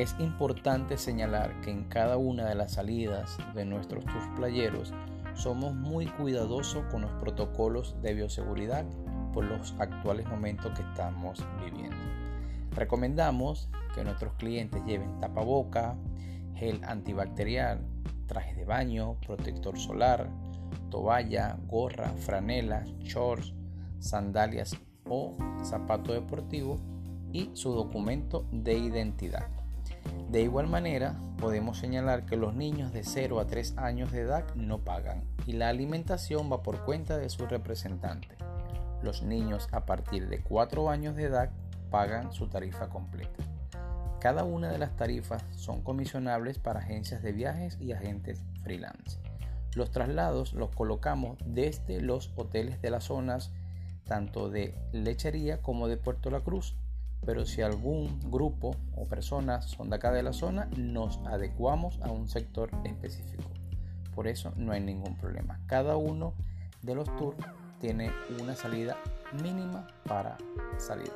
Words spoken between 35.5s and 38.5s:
la alimentación va por cuenta de su representante.